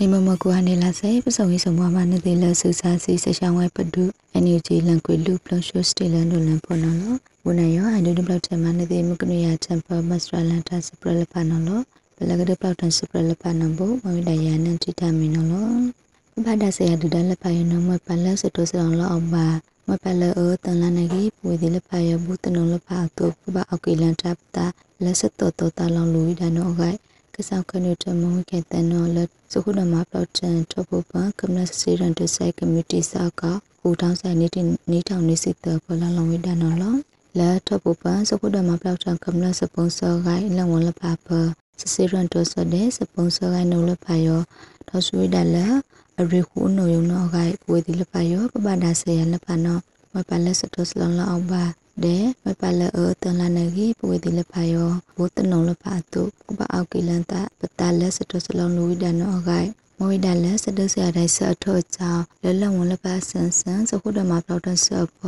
[0.00, 4.04] နေမမကွာနေလာစေပစုံရေးဆောင်မနေသေးလဆူစာစီဆရှောင်းဝဲပဒု
[4.42, 7.14] NUG လန်ကွေလူပလရှိုစတေလန်ဒိုလန်ဖော်နော်လော
[7.46, 11.80] ဝနယောအန်ဒိုဒပလောက်တယ်မနေသေးမကနရချမ်ပမစထရလန်တာစပရလပနော်လော
[12.16, 15.68] ဘလကဒပလောက်တန်စပရလပနော်ဘောမဝိဒယာနန်တိတမီနော်လော
[16.44, 19.46] ဘာဒဆေယဒူဒလပယနမပလစတိုစရောလောအဘာ
[19.88, 24.66] မပလအတန်လနဂီပွေဒီလပယဘူးတနလပအတုဘအောက်ကီလန်တပ်တာ
[25.04, 26.98] လက်စတောတောတလောင်လူဝိဒနောဂိုက်
[27.36, 33.42] ကစားခနုတမဝကေတနောလက်စခုနမပလော့တန်ထဘပကမ္နစစီရန်တဆိုင်ကမြူတီစာက
[33.80, 36.94] ဟူထောင်းဆိုင်နေတင်နေထောင်နေစစ်တပလလောင်ဝိဒနောလော
[37.38, 41.28] လာထဘပစခုနမပလော့တန်ကမ္နစပွန်ဆာဂိုင်လဝလပပ
[41.80, 44.40] စစီရန်တဆတဲ့စပွန်ဆာဂိုင်နိုလပယော
[44.88, 45.66] ထောဆွေးဒလာ
[46.20, 49.78] အရိခုနိုယုံနောဂိုင်ပွေဒီလပယောပပဒါဆေယလပနော
[50.16, 51.64] မပလက်စတစလောလောဘာ
[52.04, 64.86] တဲ့မပလအတန်လာနေကြီးပွေတိလဖာယောဘုတနုံလဖာတုကပအောက်ကိလန်တာပတလက်စတစလုံးလူဝိဒနောဂိုင်မဝိဒလက်စတဆရာတိုင်းဆအထောချောလလဝလပါဆန်ဆန်စခုဒမပလောက်တဆ
[65.18, 65.20] ပ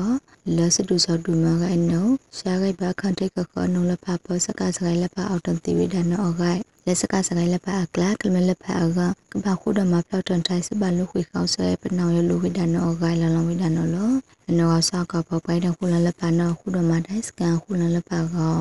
[0.57, 2.09] လစတုစတုမဂိုင်နော
[2.39, 9.01] ရှာဂိုင်ဘခန်တေကခောနုံလဖာပစကစဂိုင်လဖာအောက်တန်တိဝိဒနောဂိုင် လက်စကစကိုင်းလက်ပါအကလာကလမလက်ပါအက
[9.33, 14.11] ကဘာခုဒမှာပြောက်တန်တိုင်းစပါလူခွေကောက်ဆွဲပနောင်ရလူဝိဒနောဂိုင်လလောဝိဒနောလော
[14.51, 18.61] အနောဆောက်ကပပိုင်တခုလလက်ပါနောခုဒမှာတိုင်းစကန်ခုလလက်ပါကော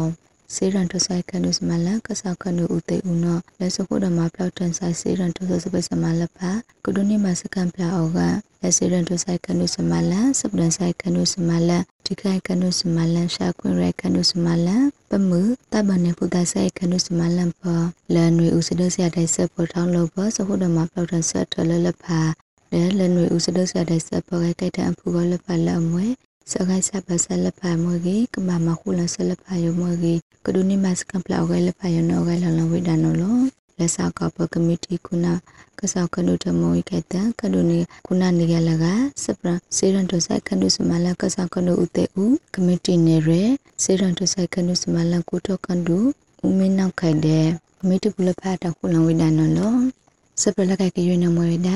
[0.56, 6.50] စေရန်တဆိုင်ကနုစမလကဆောက်ကနုဥတေဥနောလက်စခုဒမှာပြောက်တန်ဆိုင်စေရန်တဆစပိစမလက်ပါ
[6.84, 8.19] ကုဒုနိမစကန်ပလာအောက
[8.62, 11.72] လက်စေရန်တဆိုင်ကနုစမလစပဒန်ဆိုင်ကနုစမလ
[12.06, 14.69] တိခိုင်ကနုစမလရှာခွင်ရဲကနုစမလ
[15.09, 15.41] ပမှု
[15.73, 17.63] တဘနေဖူဒဆိုင်ကနုစမလပ
[18.13, 22.19] လန်နွေဥစဒဆရာတိုင်ဆက်ပေါ်ထောင်းလို့ပစခုဒမှာပြောက်တန်ဆက်ထလလဖာ
[22.72, 26.06] လဲလနွေဥစဒဆရာတိုင်ဆက်ပေါ်ကဲ့တဲ့အဖူကလဖလအမွေ
[26.51, 33.38] စခိုင်ဆပ်ပဆက်လဖာမွေကြီးကမမခုလဆလဖာယမွေကြီးကဒုနိမစကံပလောက်ခဲလဖာယနောခဲလလဝိဒနောလော
[33.78, 35.34] လက်ဆောက်ကပကမတီခုနာ
[35.79, 38.85] ကဆောက်ကနုတမောိကေတကဒုနိခုနာနေရလက
[39.23, 43.29] စပရစေရန်တဆိုင်ခနုစမလကဆောက်ကနုဥတေဥကမတီနေရ
[43.84, 45.98] စေရန်တဆိုင်ခနုစမလကုတောကန်ဒု
[46.46, 47.48] ဥမင်းနောက်ခိုင်တဲ့
[47.88, 49.76] မီတပုလဖတ်တခုလဝိဒနောလော
[50.42, 51.70] စပရလကကေရွေနမွေဒ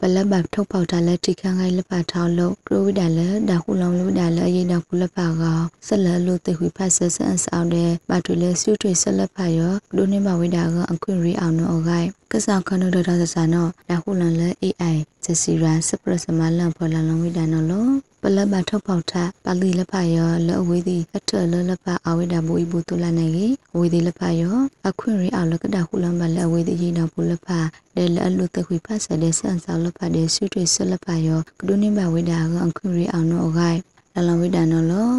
[0.00, 5.42] ပလဘထုတ်ပေါတာလက်တိခန်းခိုင်လပထောင်းလို့ကရဝိဒါလဒါခုလောင်လူဒါလအရေးတော့ခုလပါက
[5.86, 19.12] ဆက်လက်လို့တေခွေဖတ်ဆက်ဆန်ဆောင်တဲ့ပါတူလဲစုထွေဆက်လက်ဖတ်ရောဒုနေမဝိဒါကအခွင့်ရီအောင်တော့ဂိုင်ကစားခနဒဒါဆာနော်ဒါခုလန်လဲ AI ဂျစီရာစပရစမလန်ဖော်လန်လုံးဝိဒါနော်လို့ ပလဘထုတ်ပေါထ
[19.44, 24.56] ပါဠိလက်ဖတ်ရောလောအဝေးသည်အထလလက်ဖတ်အဝိဒါဘူဤဘူတူလာနေကြီးအဝေးသည်လက်ဖတ်ရော
[24.88, 27.66] အခွင့်ရီအောင်လကဒါခုလန်မလဲအဝေးသည်ရေးတော့ဘူလက်ဖတ်
[27.96, 33.78] လဲလအလုတခွေဖတ်ဆက်တဲ့ဆန်ဆောင်လက်ဖတ်တဲ့စုထွေဆက်လက်ဖတ်ရောကဒုနေမဝိဒါကအခွင့်ရီအောင်တော့ဂိုင်
[34.14, 35.14] လလဝိဒါနော်လို့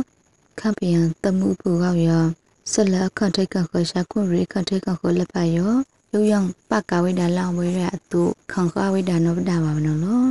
[0.60, 2.24] ခပ်ပြန်တမှုပူကောက်ရော
[2.72, 5.74] ဆက်လက်အခန့်ထိတ်ကခရှာခွင့်ရီခန့်ထိတ်ကခလက်ဖတ်ရော
[6.14, 6.40] ယုံယံ
[6.70, 10.28] ပကဝိဒါလောင်ဝေရအတုခံခဝိဒါနောပဒါပါမနော်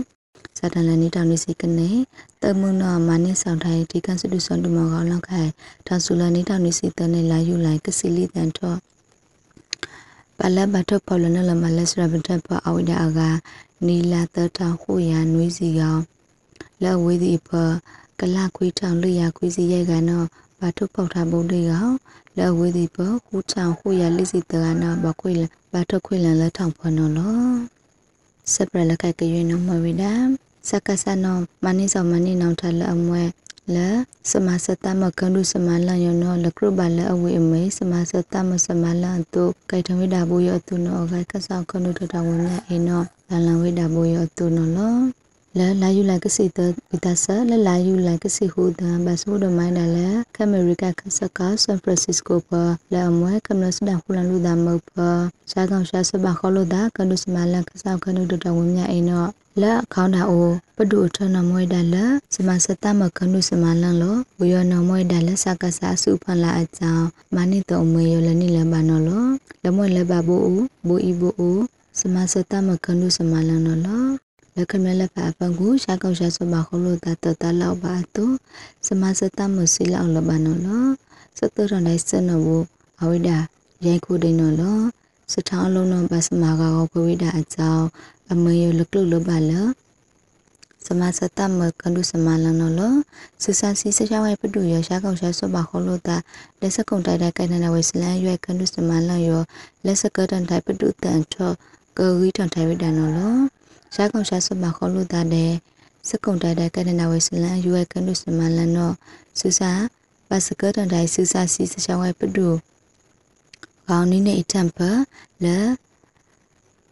[0.58, 1.90] စတန်လနီတောင်နေစီကနေ
[2.42, 5.50] တမုနာမနိဆောင်ထိုင်ဒီကန်စတုဆွန်တူမောကောင်းလောက်ခိုင်
[5.86, 8.78] ထာဆူလနီတောင်နေစီတနေလာယူလိုက်ကစီလီတန်တော့
[10.38, 13.20] ပလဘတ်ပေါ်လနလမလက်စရဘတ်ပအဝိဒါအက
[13.86, 16.00] နီလာတထခုရနွေးစီကောင်
[16.82, 17.50] လက်ဝေးဒီပ
[18.20, 20.26] ကလခွေးထောင်လျာခွေးစီရဲ့ကနော်
[20.60, 21.94] ဘာထုပေါထားပုံတွေကောင်
[22.38, 22.96] လက်ဝေးဒီပ
[23.26, 27.79] ဟူချောင်ဟူရလိစီတကနာဘခွေလဘာထုခွေလန်လက်ထောင်ဖနော်လော
[28.54, 30.12] စပရလကကရွေးနမဝိဒါ
[30.68, 33.22] စကဆနောမနိစောမနိနောင်ထလအမွဲ
[33.74, 33.76] လ
[34.30, 44.96] စမစတမကန္ဒုစမလယောနောလကရဘလအဝေအမေစမစတမစမလန်တုကဲထဝိဒါဘူယောတုနောကဲကဆောကန္ဒုတတဝမြအေနောလလဝိဒါဘူယောတုနောလော
[45.58, 46.58] လလာယူလိုက်ကစီတ
[46.90, 52.62] ဝိတဆလလာယူလိုက်ကစီဟူဒံဘတ်ဟူဒမိုင်းဒါလေကမေရိကခစကာဆန်ဖရန်စစ္စကိုပါ
[52.94, 55.08] လာမွဲကမ္နစဒါခူလန်လူဒါမောပါ
[55.50, 59.26] ရှာကောင်ရှာစဘာခလိုဒါကနုစမလန်ခဆောကနုဒတဝမြအေနော
[59.62, 61.96] လာခေါင်းတာအိုပဒုထနမွေဒါလ
[62.34, 69.26] စမစတမကနုစမလန်လောဝယောနမွေဒါလစကဆာစုဖလာအကြောင်းမနိတောမွေယောလနိလဘနောလော
[69.64, 70.36] လမွေလဘဘူ
[70.86, 71.48] ဘူဤဘူ
[71.98, 73.78] စမစတမကနုစမလန်နော
[74.54, 78.34] လောလကမလဖအပန်ကိုရှာကောက်ရှာစမခလို့တတတလောက်ပါတော့
[78.86, 80.86] စမစတမစီလောက်လဘနောလော
[81.38, 82.56] စတရနိုင်စနဘူ
[83.00, 83.38] အဝိဒါ
[83.86, 84.78] ရိုက်ခုဒိနောလော
[85.32, 87.86] စထောင်းလုံးလုံးပစမာကောပဝိဒါအကြောင်း
[88.32, 89.52] အမေယလကလုလဘလ
[90.86, 92.80] စမစတမကန္ဒုစမလနလ
[93.42, 96.16] စစစီစချဝဲပဒုရရှာကောင်ရှာစဘခလို့တာ
[96.60, 99.42] လက်စကုံတိုက်တိုက်ကိုင်နဝဲစလန်ရွဲကန္ဒုစမလယော
[99.84, 101.52] လက်စကတန်တိုက်ပဒုတန်ထော
[101.96, 103.18] ကဝီတန်ထိုင်ဝဒနလ
[103.94, 105.52] ရှာကောင်ရှာစဘခလို့တာတဲ့
[106.08, 108.92] စကုံတိုက်တိုက်ကိုင်နဝဲစလန်ရွဲကန္ဒုစမလနော
[109.38, 109.60] စစ
[110.28, 112.48] ပစကတန်တိုက်စစစီစချဝဲပဒု
[113.88, 114.78] ကောင်းနီးနေအတံပ
[115.44, 115.58] လဲ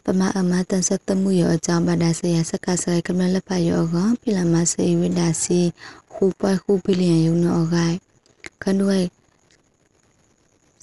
[0.04, 5.60] ပမအမတန်ဆက်တမှုရောအကြောင်းဘာဒါဆေယစကဆဲကမလဖယောကပိလမဆေဝိဒါစီ
[6.12, 7.96] ခုပွိုက်ခုပိလျံယုံနောဂိုင်
[8.62, 9.00] ခန္ဓွေ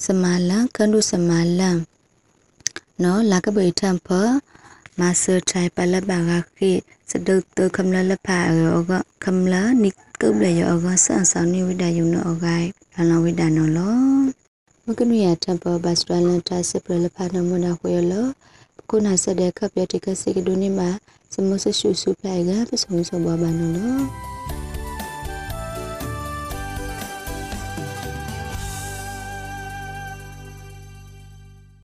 [0.06, 1.30] စမလန်ခန္ဓုစမ
[1.60, 1.78] လန်
[3.04, 4.08] နော်လာကပေထံဖ
[5.00, 6.72] မာဆာထိုင်ပလဘဂခိ
[7.12, 8.28] စဒုတ်ခမလလဖ
[8.60, 8.92] ယောက
[9.24, 9.90] ခမလာနိ
[10.22, 13.98] ကုပလယောကဆန်ဆောင်နိဝိဒါယုံနောဂိုင်လလဝိဒါနောလော
[14.86, 18.26] မကနုယတံပဘတ်စထလန်တာစပလလဖနမနာခွေလော
[18.90, 20.90] ခုနဆက်တဲ့ကပ်ပြတိကစိကဒုန်နီမှာ
[21.34, 24.35] စမဆရှုစုပလိုက်ကပစုံစဘဘာနော်